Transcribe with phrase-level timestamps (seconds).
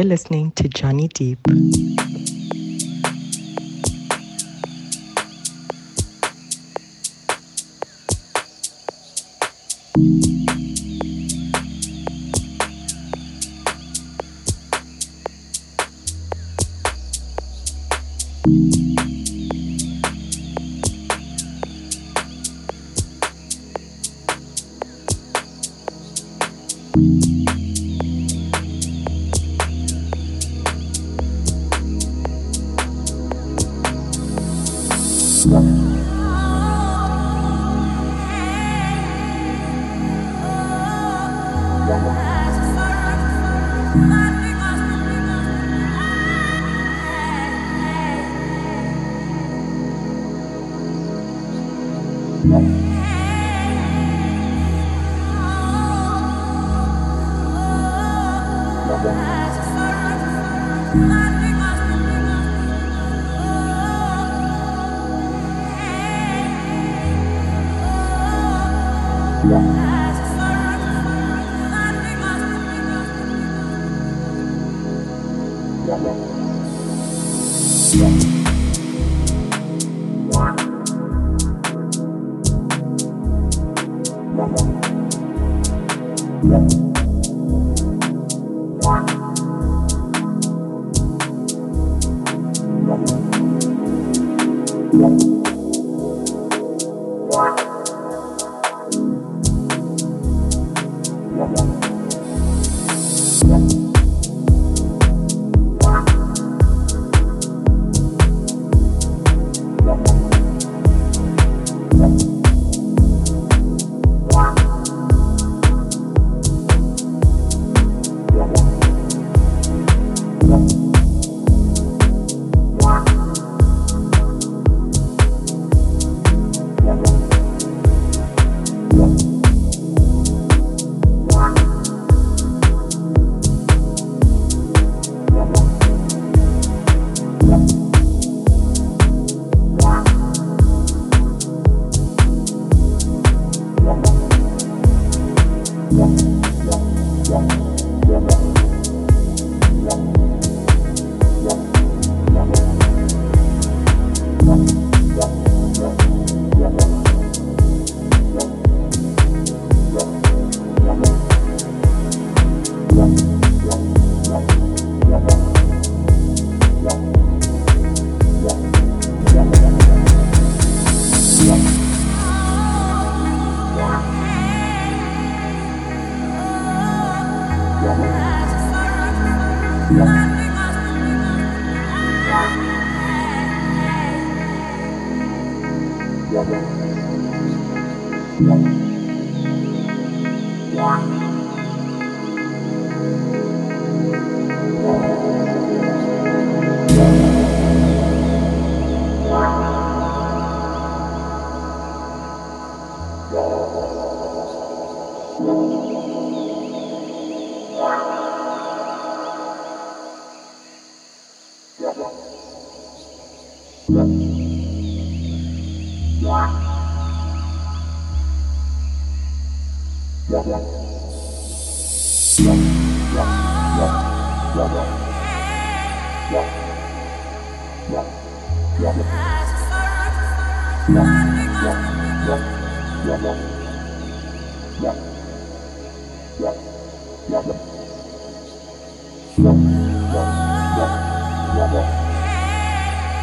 [0.00, 1.46] You're listening to Johnny Deep.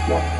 [0.07, 0.37] Wow.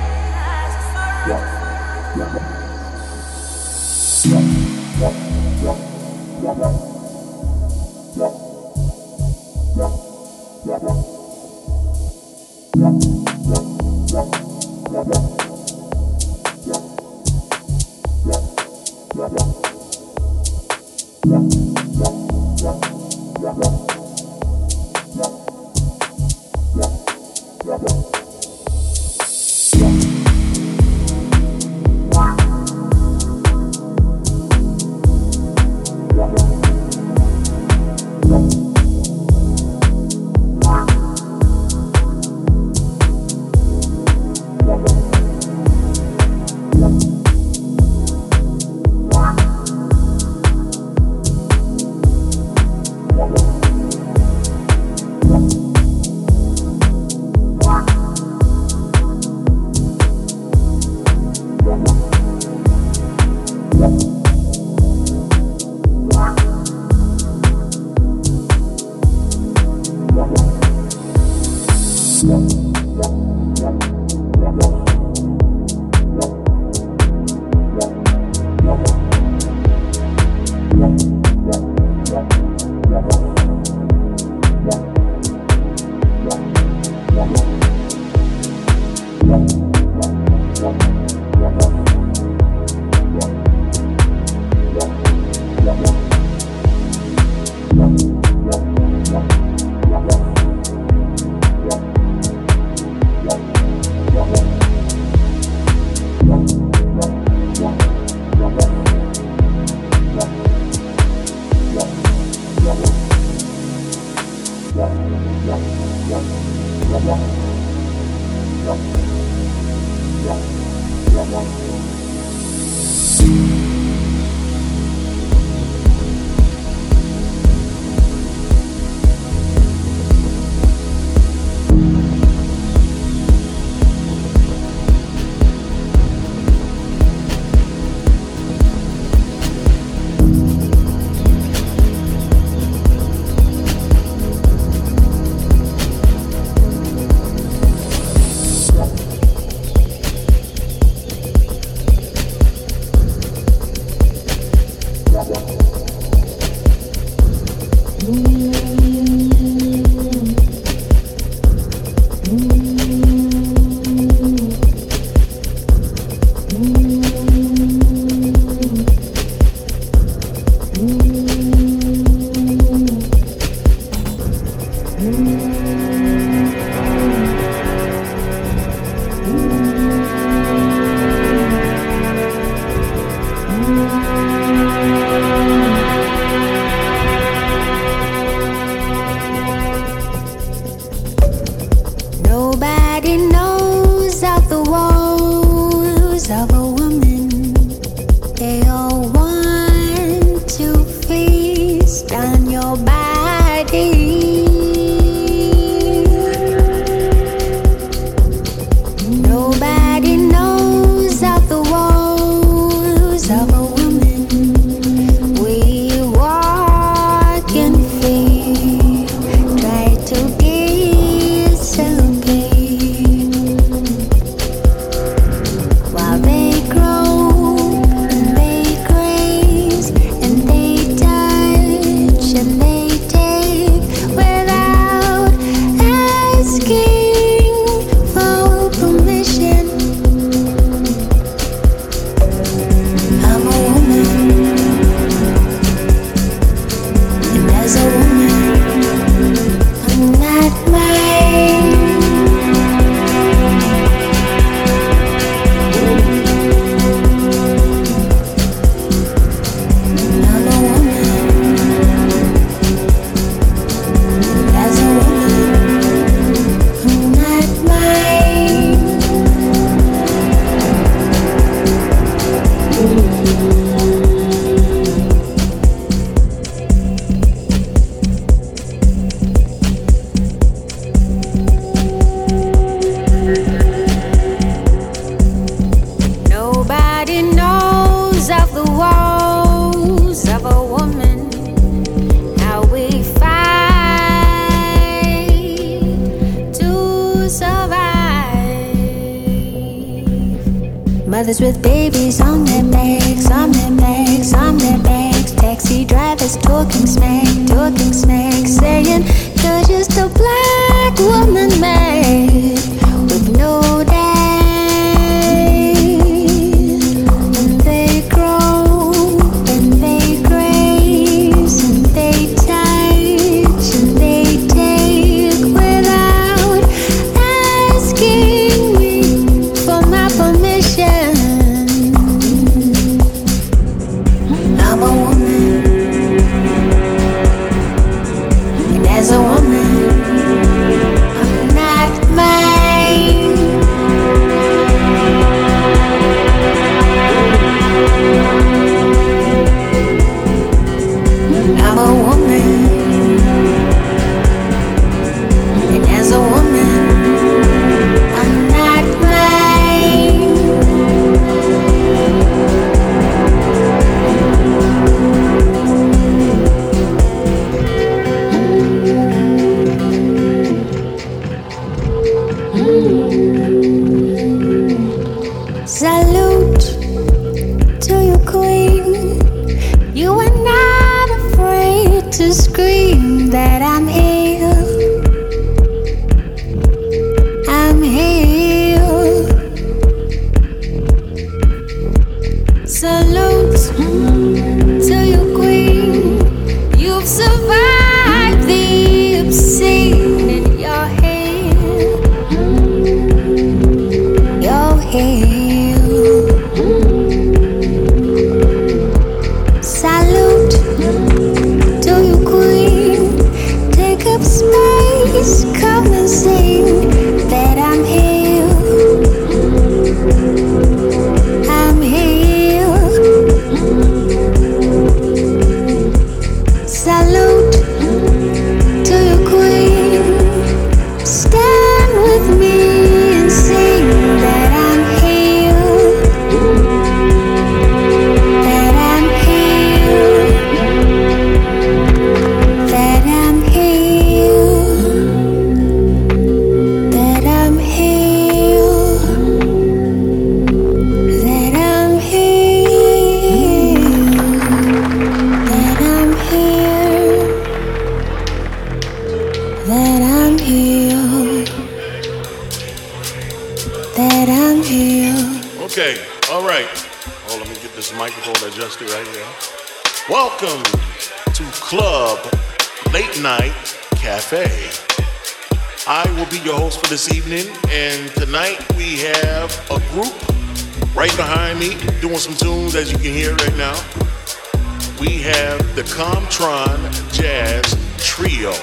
[485.75, 486.77] The Comtron
[487.11, 488.53] Jazz Trio.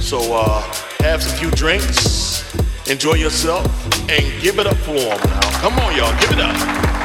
[0.00, 0.62] So uh,
[1.00, 2.44] have a few drinks,
[2.88, 3.66] enjoy yourself,
[4.08, 5.60] and give it up for them now.
[5.60, 6.95] Come on, y'all, give it up.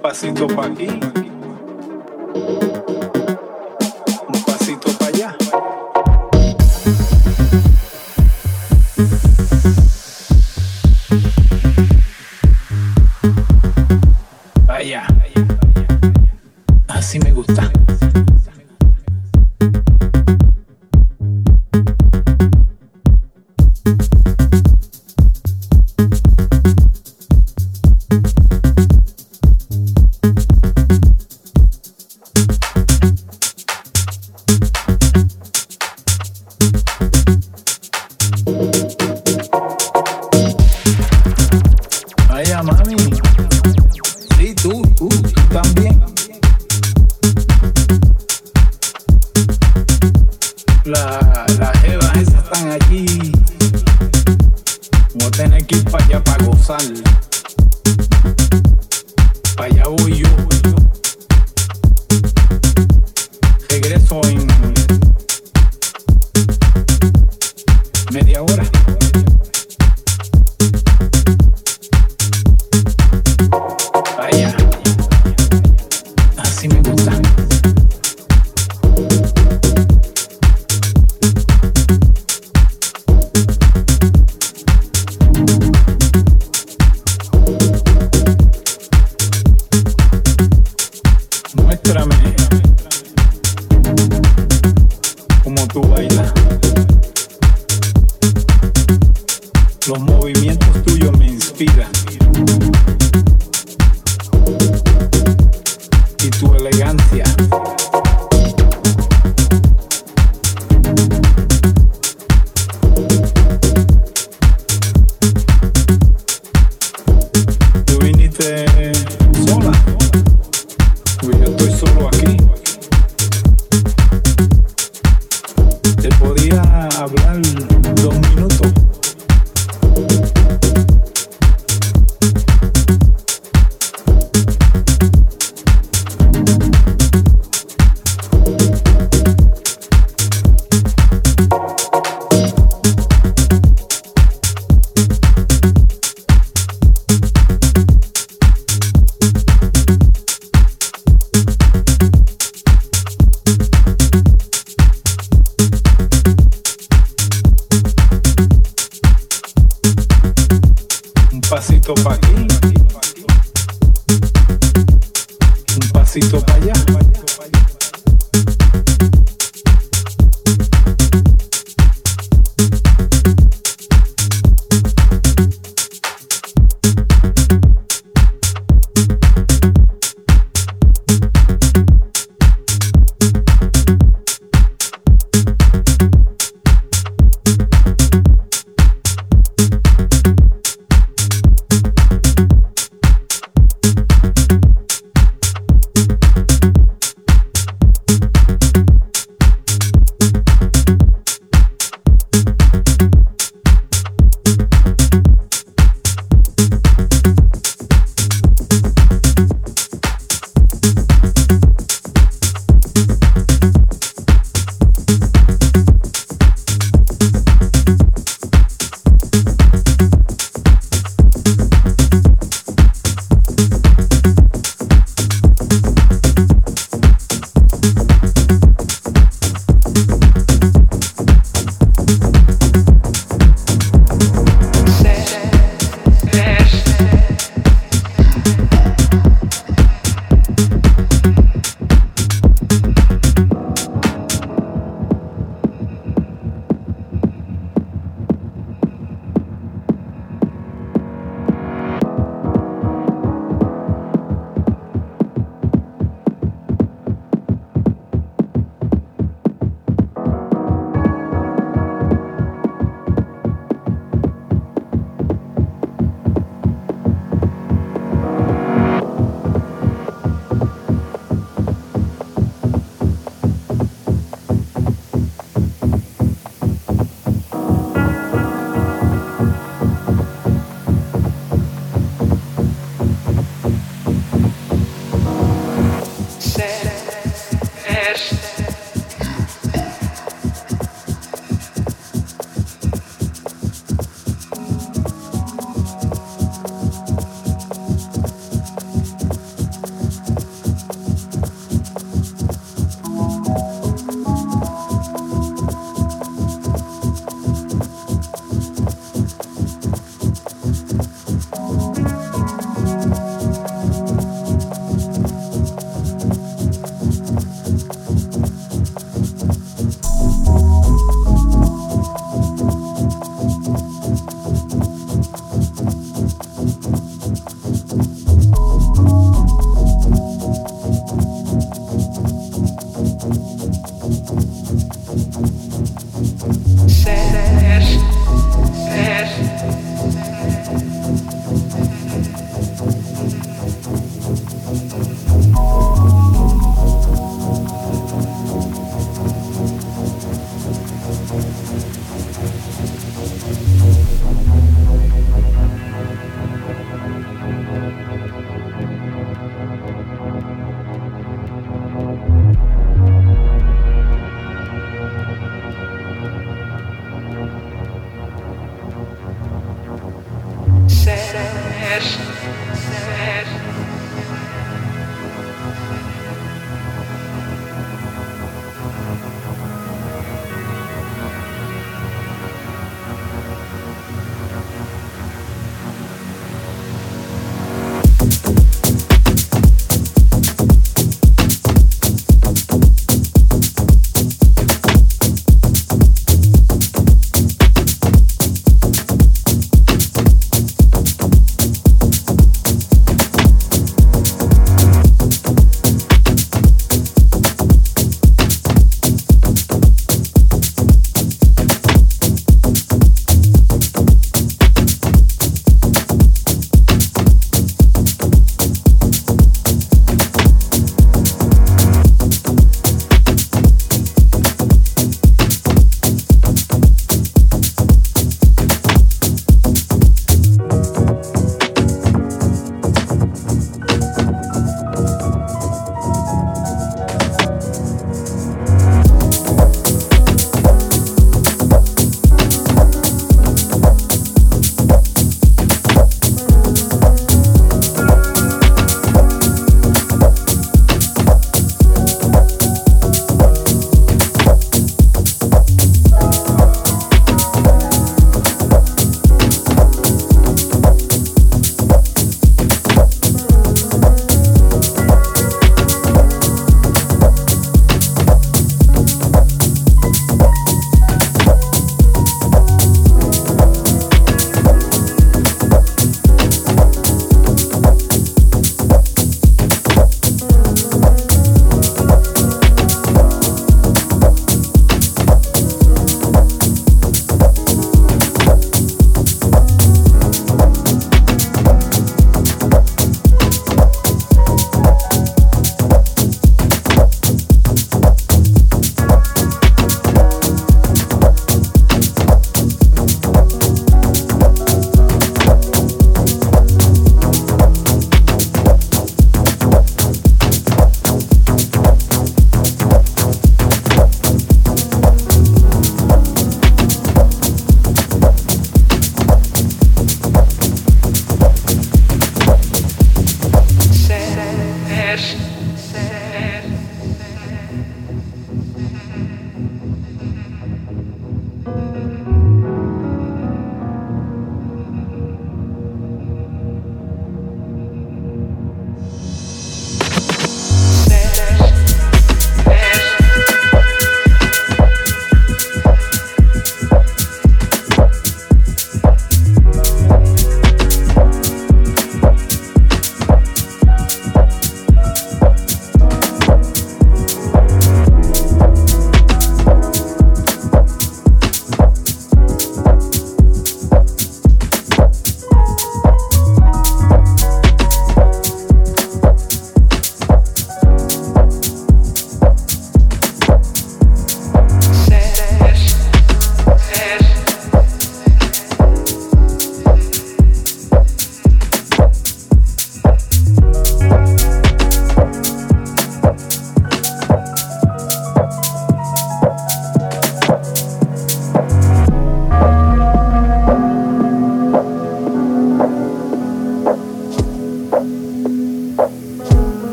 [0.00, 1.19] Passinho do Paquinho.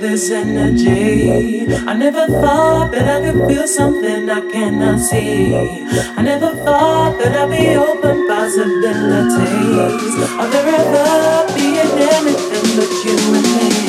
[0.00, 1.66] with this energy.
[1.86, 5.54] I never thought that I could feel something I cannot see.
[6.16, 10.14] I never thought that I'd be open possibilities.
[10.40, 13.85] Are there ever be an anything but you and me.